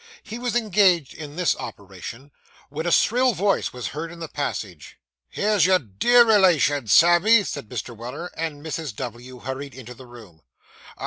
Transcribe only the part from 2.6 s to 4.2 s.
when a shrill voice was heard in